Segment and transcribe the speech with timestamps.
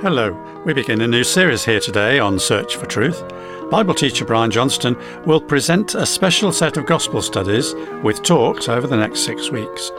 [0.00, 0.30] Hello,
[0.64, 3.20] we begin a new series here today on Search for Truth.
[3.68, 4.96] Bible teacher Brian Johnston
[5.26, 9.90] will present a special set of gospel studies with talks over the next six weeks.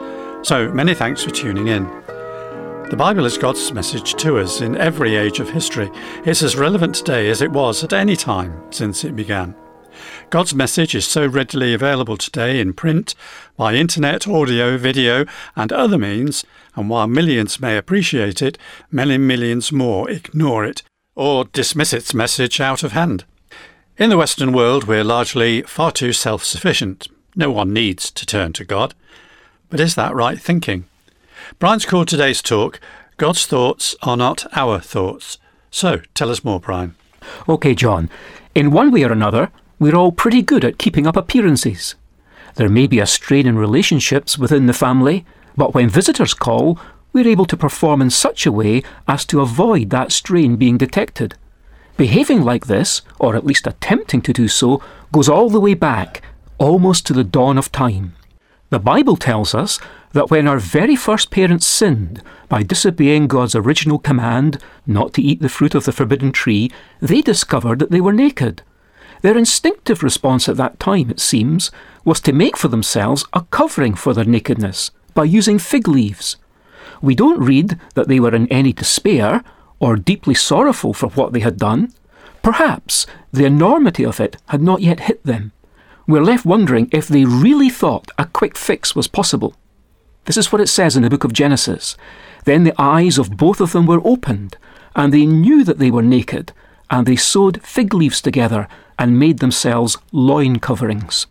[0.41, 1.83] So many thanks for tuning in.
[2.89, 5.91] The Bible is God's message to us in every age of history.
[6.23, 9.53] It's as relevant today as it was at any time since it began.
[10.29, 13.15] God's message is so readily available today in print,
[13.57, 15.25] by internet, audio, video,
[15.55, 18.57] and other means, and while millions may appreciate it,
[18.91, 20.83] many millions more ignore it
[21.15, 23.25] or dismiss its message out of hand.
[23.97, 27.07] In the Western world, we're largely far too self sufficient.
[27.35, 28.93] No one needs to turn to God.
[29.69, 30.85] But is that right thinking?
[31.59, 32.79] Brian's called today's talk
[33.17, 35.37] God's Thoughts Are Not Our Thoughts.
[35.71, 36.95] So, tell us more, Brian.
[37.47, 38.09] OK, John.
[38.55, 41.95] In one way or another, we're all pretty good at keeping up appearances.
[42.55, 46.77] There may be a strain in relationships within the family, but when visitors call,
[47.13, 51.35] we're able to perform in such a way as to avoid that strain being detected.
[51.97, 54.81] Behaving like this, or at least attempting to do so,
[55.11, 56.21] goes all the way back,
[56.57, 58.15] almost to the dawn of time.
[58.69, 59.79] The Bible tells us
[60.13, 65.41] that when our very first parents sinned by disobeying God's original command not to eat
[65.41, 68.61] the fruit of the forbidden tree, they discovered that they were naked.
[69.21, 71.71] Their instinctive response at that time, it seems,
[72.05, 76.37] was to make for themselves a covering for their nakedness by using fig leaves.
[77.01, 79.43] We don't read that they were in any despair
[79.79, 81.93] or deeply sorrowful for what they had done.
[82.41, 85.51] Perhaps the enormity of it had not yet hit them.
[86.07, 89.53] We're left wondering if they really thought a quick fix was possible.
[90.25, 91.97] This is what it says in the book of Genesis.
[92.45, 94.57] Then the eyes of both of them were opened,
[94.95, 96.51] and they knew that they were naked,
[96.89, 101.27] and they sewed fig leaves together and made themselves loin coverings.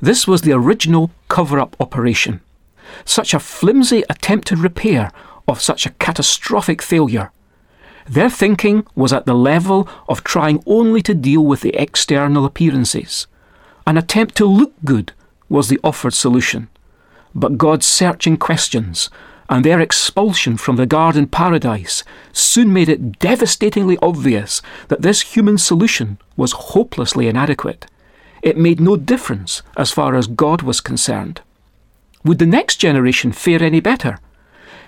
[0.00, 2.40] This was the original cover up operation.
[3.04, 5.10] Such a flimsy attempted repair
[5.48, 7.30] of such a catastrophic failure.
[8.06, 13.26] Their thinking was at the level of trying only to deal with the external appearances.
[13.86, 15.12] An attempt to look good
[15.48, 16.68] was the offered solution.
[17.34, 19.10] But God's searching questions
[19.48, 25.58] and their expulsion from the garden paradise soon made it devastatingly obvious that this human
[25.58, 27.86] solution was hopelessly inadequate.
[28.42, 31.40] It made no difference as far as God was concerned.
[32.24, 34.18] Would the next generation fare any better?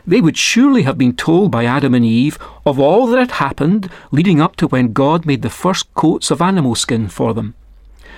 [0.06, 3.90] They would surely have been told by Adam and Eve of all that had happened
[4.10, 7.54] leading up to when God made the first coats of animal skin for them.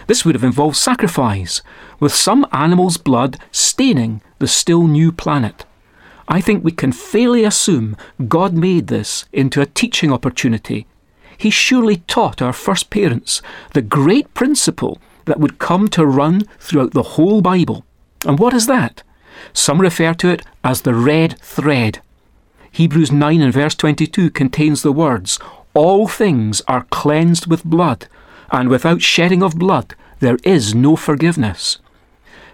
[0.06, 1.62] This would have involved sacrifice,
[1.98, 5.64] with some animal's blood staining the still new planet.
[6.28, 7.96] I think we can fairly assume
[8.28, 10.86] God made this into a teaching opportunity.
[11.38, 13.40] He surely taught our first parents
[13.72, 17.84] the great principle that would come to run throughout the whole Bible.
[18.26, 19.02] And what is that?
[19.54, 22.02] Some refer to it as the red thread.
[22.72, 25.38] Hebrews 9 and verse 22 contains the words,
[25.72, 28.06] All things are cleansed with blood,
[28.50, 31.78] and without shedding of blood there is no forgiveness.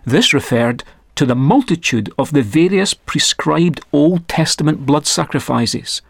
[0.05, 0.85] This referred
[1.17, 6.03] to the multitude of the various prescribed Old Testament blood sacrifices.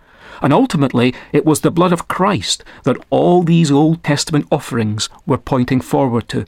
[0.43, 5.39] And ultimately, it was the blood of Christ that all these Old Testament offerings were
[5.39, 6.45] pointing forward to.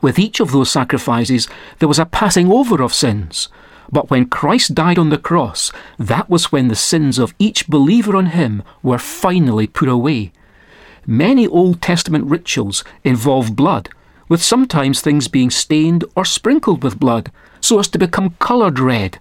[0.00, 1.48] With each of those sacrifices,
[1.78, 3.48] there was a passing over of sins.
[3.90, 8.16] But when Christ died on the cross, that was when the sins of each believer
[8.16, 10.32] on him were finally put away.
[11.06, 13.90] Many Old Testament rituals involve blood,
[14.28, 17.30] with sometimes things being stained or sprinkled with blood,
[17.60, 19.18] so as to become coloured red.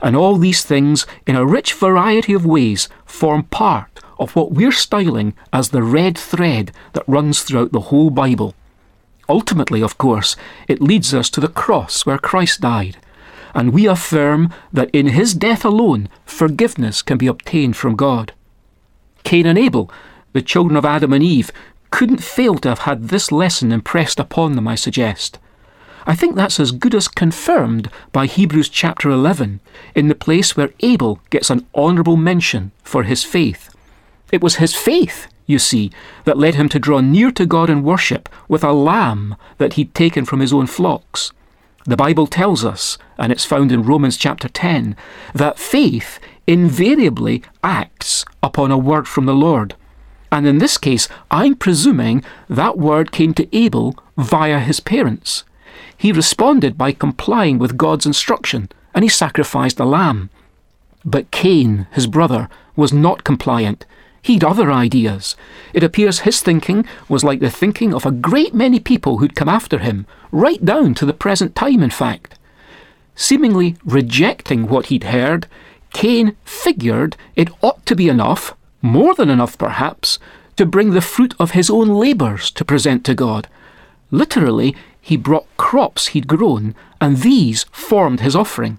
[0.00, 4.72] And all these things, in a rich variety of ways, form part of what we're
[4.72, 8.54] styling as the red thread that runs throughout the whole Bible.
[9.28, 10.36] Ultimately, of course,
[10.68, 12.98] it leads us to the cross where Christ died,
[13.54, 18.32] and we affirm that in his death alone forgiveness can be obtained from God.
[19.24, 19.90] Cain and Abel,
[20.32, 21.50] the children of Adam and Eve,
[21.92, 25.38] couldn't fail to have had this lesson impressed upon them, I suggest.
[26.06, 29.60] I think that's as good as confirmed by Hebrews chapter 11,
[29.94, 33.72] in the place where Abel gets an honourable mention for his faith.
[34.32, 35.92] It was his faith, you see,
[36.24, 39.94] that led him to draw near to God in worship with a lamb that he'd
[39.94, 41.30] taken from his own flocks.
[41.84, 44.96] The Bible tells us, and it's found in Romans chapter 10,
[45.34, 49.76] that faith invariably acts upon a word from the Lord.
[50.32, 55.44] And in this case, I'm presuming that word came to Abel via his parents.
[55.94, 60.30] He responded by complying with God's instruction, and he sacrificed a lamb.
[61.04, 63.84] But Cain, his brother, was not compliant.
[64.22, 65.36] He'd other ideas.
[65.74, 69.50] It appears his thinking was like the thinking of a great many people who'd come
[69.50, 72.38] after him, right down to the present time, in fact.
[73.14, 75.46] Seemingly rejecting what he'd heard,
[75.92, 80.18] Cain figured it ought to be enough more than enough perhaps,
[80.56, 83.48] to bring the fruit of his own labours to present to God.
[84.10, 88.78] Literally, he brought crops he'd grown, and these formed his offering.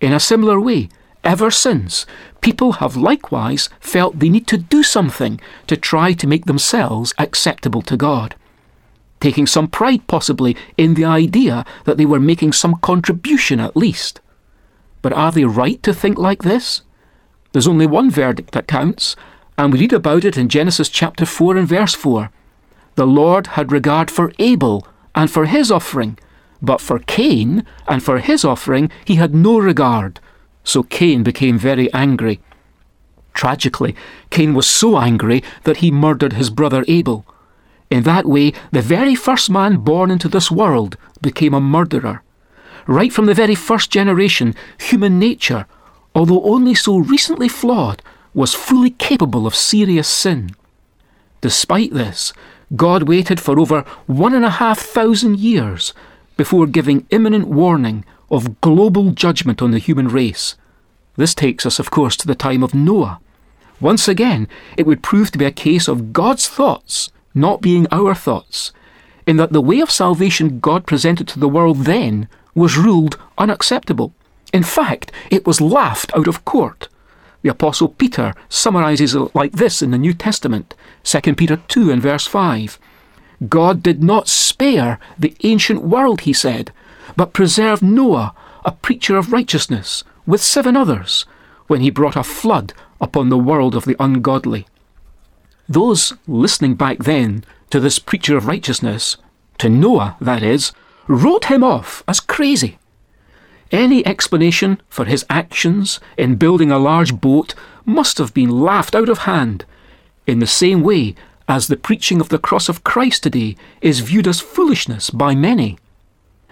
[0.00, 0.88] In a similar way,
[1.22, 2.06] ever since,
[2.40, 7.82] people have likewise felt they need to do something to try to make themselves acceptable
[7.82, 8.34] to God.
[9.20, 14.20] Taking some pride, possibly, in the idea that they were making some contribution at least.
[15.00, 16.82] But are they right to think like this?
[17.52, 19.14] There's only one verdict that counts,
[19.58, 22.30] and we read about it in Genesis chapter 4 and verse 4.
[22.94, 26.18] The Lord had regard for Abel and for his offering,
[26.60, 30.20] but for Cain and for his offering he had no regard.
[30.64, 32.40] So Cain became very angry.
[33.34, 33.96] Tragically,
[34.30, 37.24] Cain was so angry that he murdered his brother Abel.
[37.90, 42.22] In that way, the very first man born into this world became a murderer.
[42.86, 45.66] Right from the very first generation, human nature,
[46.14, 48.02] although only so recently flawed,
[48.34, 50.50] was fully capable of serious sin.
[51.40, 52.32] Despite this,
[52.76, 55.92] God waited for over one and a half thousand years
[56.36, 60.56] before giving imminent warning of global judgment on the human race.
[61.16, 63.20] This takes us, of course, to the time of Noah.
[63.80, 68.14] Once again, it would prove to be a case of God's thoughts not being our
[68.14, 68.72] thoughts,
[69.26, 74.12] in that the way of salvation God presented to the world then was ruled unacceptable.
[74.52, 76.88] In fact, it was laughed out of court.
[77.42, 82.00] The Apostle Peter summarizes it like this in the New Testament, 2 Peter 2 and
[82.00, 82.78] verse 5.
[83.48, 86.72] God did not spare the ancient world, he said,
[87.16, 88.34] but preserved Noah,
[88.64, 91.26] a preacher of righteousness, with seven others,
[91.66, 94.66] when he brought a flood upon the world of the ungodly.
[95.68, 99.16] Those listening back then to this preacher of righteousness,
[99.58, 100.72] to Noah, that is,
[101.08, 102.78] wrote him off as crazy.
[103.72, 107.54] Any explanation for his actions in building a large boat
[107.86, 109.64] must have been laughed out of hand,
[110.26, 111.14] in the same way
[111.48, 115.78] as the preaching of the cross of Christ today is viewed as foolishness by many.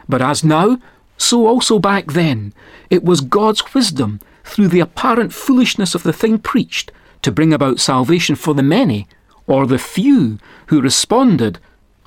[0.09, 0.79] But as now,
[1.19, 2.55] so also back then,
[2.89, 6.91] it was God's wisdom through the apparent foolishness of the thing preached
[7.23, 9.07] to bring about salvation for the many,
[9.47, 10.39] or the few
[10.69, 11.59] who responded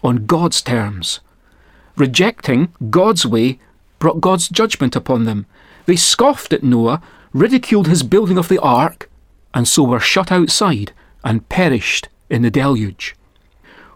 [0.04, 1.20] on God's terms.
[1.96, 3.60] Rejecting God's way
[4.04, 5.46] brought God's judgment upon them.
[5.86, 7.02] They scoffed at Noah,
[7.32, 9.10] ridiculed his building of the ark,
[9.54, 10.92] and so were shut outside
[11.24, 13.16] and perished in the deluge.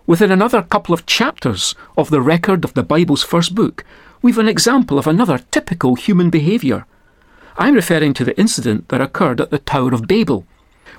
[0.06, 3.84] Within another couple of chapters of the record of the Bible's first book,
[4.22, 6.86] we've an example of another typical human behaviour.
[7.58, 10.48] I'm referring to the incident that occurred at the Tower of Babel,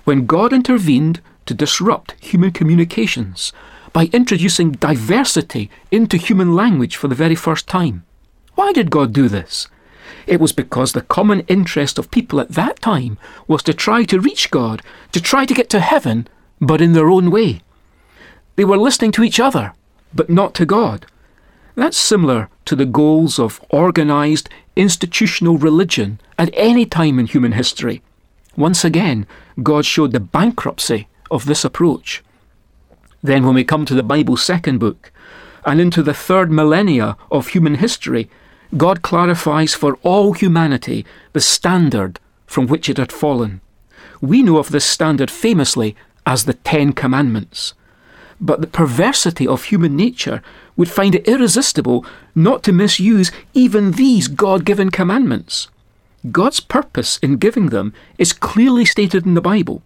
[0.05, 3.55] when God intervened to disrupt human communications
[3.94, 8.05] by introducing diversity into human language for the very first time.
[8.58, 9.69] Why did God do this?
[10.26, 13.16] It was because the common interest of people at that time
[13.46, 14.82] was to try to reach God,
[15.12, 16.26] to try to get to heaven,
[16.60, 17.60] but in their own way.
[18.56, 19.75] They were listening to each other,
[20.12, 21.06] but not to God.
[21.76, 28.02] That's similar to the goals of organised institutional religion at any time in human history.
[28.56, 29.25] Once again,
[29.62, 32.25] God showed the bankruptcy of this approach.
[33.22, 35.12] Then, when we come to the Bible's second book,
[35.64, 38.28] and into the third millennia of human history,
[38.76, 43.60] God clarifies for all humanity the standard from which it had fallen.
[44.20, 45.96] We know of this standard famously
[46.27, 47.75] as the Ten Commandments.
[48.41, 50.43] But the perversity of human nature
[50.77, 55.69] would find it irresistible not to misuse even these God given commandments.
[56.31, 59.82] God's purpose in giving them is clearly stated in the Bible.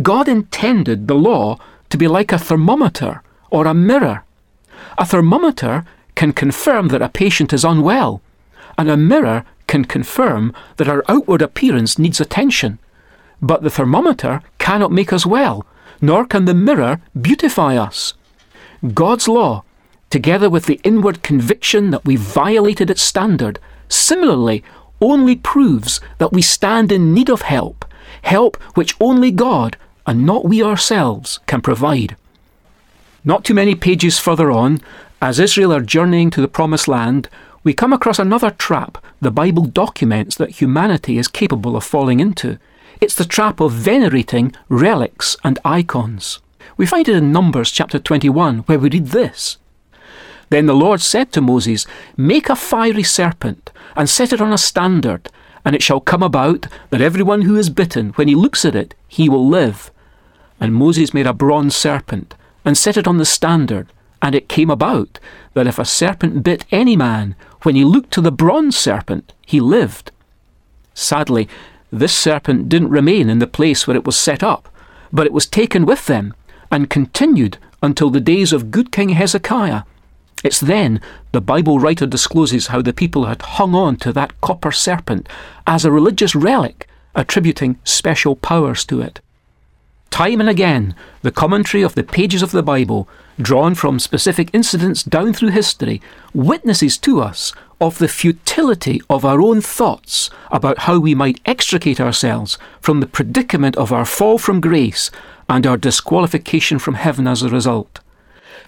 [0.00, 1.58] God intended the law
[1.90, 4.24] to be like a thermometer or a mirror.
[4.96, 8.20] A thermometer can confirm that a patient is unwell,
[8.78, 12.78] and a mirror can confirm that our outward appearance needs attention.
[13.40, 15.66] But the thermometer cannot make us well,
[16.00, 18.14] nor can the mirror beautify us.
[18.94, 19.64] God's law,
[20.10, 24.62] together with the inward conviction that we violated its standard, similarly
[25.00, 27.84] only proves that we stand in need of help,
[28.22, 29.76] help which only God
[30.06, 32.16] and not we ourselves can provide.
[33.24, 34.80] Not too many pages further on,
[35.22, 37.28] as Israel are journeying to the Promised Land,
[37.62, 42.58] we come across another trap the Bible documents that humanity is capable of falling into.
[43.00, 46.40] It's the trap of venerating relics and icons.
[46.76, 49.58] We find it in Numbers chapter 21, where we read this
[50.50, 51.86] Then the Lord said to Moses,
[52.16, 55.30] Make a fiery serpent, and set it on a standard,
[55.64, 58.92] and it shall come about that everyone who is bitten, when he looks at it,
[59.06, 59.92] he will live.
[60.58, 63.86] And Moses made a bronze serpent, and set it on the standard,
[64.22, 65.18] and it came about
[65.52, 69.60] that if a serpent bit any man, when he looked to the bronze serpent, he
[69.60, 70.12] lived.
[70.94, 71.48] Sadly,
[71.90, 74.68] this serpent didn't remain in the place where it was set up,
[75.12, 76.34] but it was taken with them
[76.70, 79.82] and continued until the days of good King Hezekiah.
[80.44, 81.00] It's then
[81.32, 85.28] the Bible writer discloses how the people had hung on to that copper serpent
[85.66, 89.20] as a religious relic, attributing special powers to it.
[90.12, 93.08] Time and again, the commentary of the pages of the Bible,
[93.40, 96.02] drawn from specific incidents down through history,
[96.34, 101.98] witnesses to us of the futility of our own thoughts about how we might extricate
[101.98, 105.10] ourselves from the predicament of our fall from grace
[105.48, 108.00] and our disqualification from heaven as a result.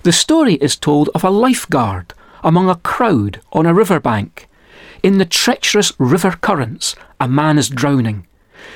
[0.02, 4.48] The story is told of a lifeguard among a crowd on a riverbank.
[5.02, 8.26] In the treacherous river currents, a man is drowning.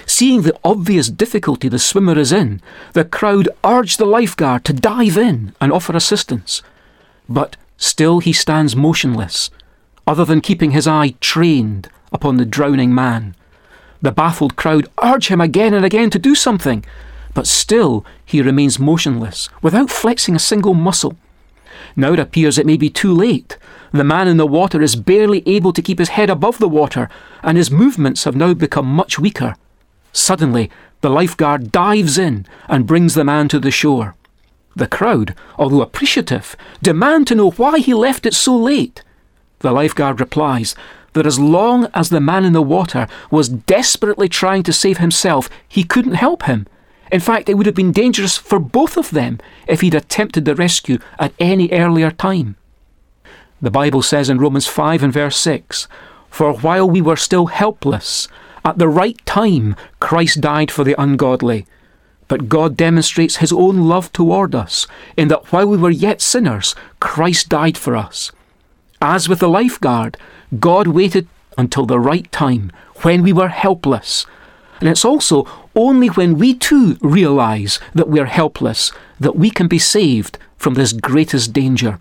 [0.07, 2.61] Seeing the obvious difficulty the swimmer is in,
[2.93, 6.63] the crowd urge the lifeguard to dive in and offer assistance.
[7.29, 9.51] But still he stands motionless,
[10.07, 13.35] other than keeping his eye trained upon the drowning man.
[14.01, 16.85] The baffled crowd urge him again and again to do something,
[17.35, 21.17] but still he remains motionless, without flexing a single muscle.
[21.97, 23.59] Now it appears it may be too late.
[23.93, 27.09] The man in the water is barely able to keep his head above the water,
[27.43, 29.55] and his movements have now become much weaker.
[30.19, 30.69] Suddenly,
[31.01, 34.17] the lifeguard dives in and brings the man to the shore.
[34.75, 39.05] The crowd, although appreciative, demand to know why he left it so late.
[39.61, 40.75] The lifeguard replies
[41.13, 45.49] that as long as the man in the water was desperately trying to save himself,
[45.67, 46.67] he couldn't help him.
[47.13, 50.57] In fact, it would have been dangerous for both of them if he'd attempted the
[50.57, 52.57] rescue at any earlier time.
[53.63, 55.87] The Bible says in Romans 5 and verse 6
[56.29, 58.29] For while we were still helpless,
[58.69, 61.67] at the right time Christ died for the ungodly.
[62.29, 66.75] But God demonstrates his own love toward us, in that while we were yet sinners,
[67.01, 68.31] Christ died for us.
[69.01, 70.19] As with the lifeguard,
[70.61, 72.71] God waited until the right time,
[73.03, 74.27] when we were helpless.
[74.81, 79.67] And it's also only when we too realise that we are helpless that we can
[79.67, 82.01] be saved from this greatest danger.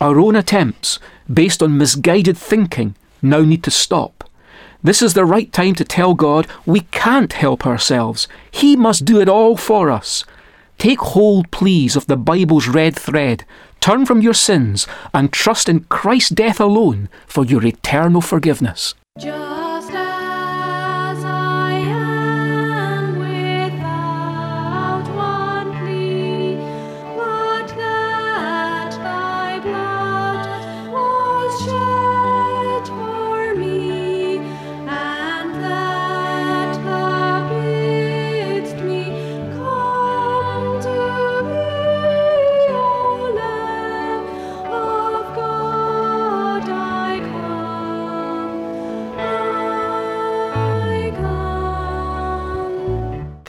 [0.00, 1.00] Our own attempts,
[1.32, 4.21] based on misguided thinking, now need to stop.
[4.82, 8.28] This is the right time to tell God we can't help ourselves.
[8.50, 10.24] He must do it all for us.
[10.78, 13.44] Take hold, please, of the Bible's red thread
[13.82, 18.94] Turn from your sins and trust in Christ's death alone for your eternal forgiveness.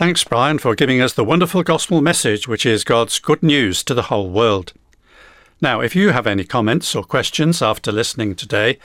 [0.04, 3.94] Thanks, Brian, for giving us the wonderful gospel message, which is God's good news to
[3.94, 4.74] the whole world.
[5.62, 8.80] Now, if you have any comments or questions after listening today,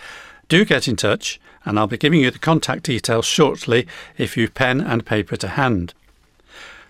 [0.49, 4.55] do get in touch, and I'll be giving you the contact details shortly if you've
[4.55, 5.93] pen and paper to hand.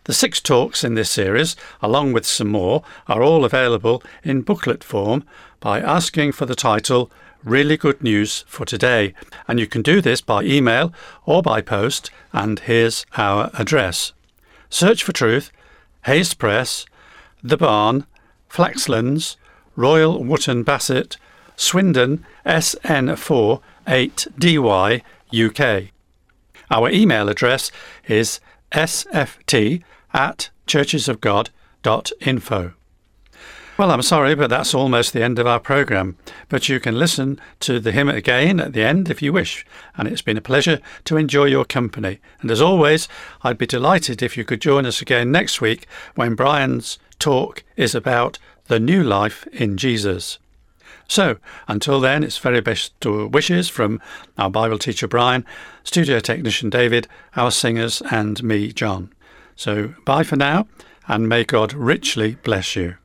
[0.05, 4.85] The six talks in this series, along with some more, are all available in booklet
[4.85, 5.25] form
[5.59, 7.11] by asking for the title
[7.45, 9.15] Really Good News for Today,
[9.49, 10.93] and you can do this by email
[11.25, 14.13] or by post, and here's our address.
[14.71, 15.51] Search for Truth,
[16.05, 16.85] Hayes Press,
[17.43, 18.07] The Barn,
[18.51, 19.37] Flaxlands,
[19.77, 21.17] Royal Wootton Bassett,
[21.57, 25.85] Swindon SN4 8DY UK.
[26.71, 27.71] Our email address
[28.07, 28.41] is
[28.73, 29.83] sft
[30.13, 32.73] at churchesofgod.info.
[33.79, 36.17] Well, I'm sorry, but that's almost the end of our programme.
[36.49, 39.65] But you can listen to the hymn again at the end if you wish,
[39.97, 42.19] and it's been a pleasure to enjoy your company.
[42.41, 43.07] And as always,
[43.43, 47.95] I'd be delighted if you could join us again next week when Brian's talk is
[47.95, 50.41] about the new life in Jesus.
[51.07, 51.37] So,
[51.69, 54.03] until then, it's very best wishes from
[54.37, 55.47] our Bible teacher Brian,
[55.85, 57.07] studio technician David,
[57.37, 59.13] our singers, and me, John.
[59.55, 60.67] So, bye for now,
[61.07, 62.97] and may God richly bless you.